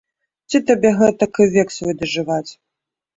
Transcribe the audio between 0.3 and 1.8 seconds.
Ці табе гэтак і век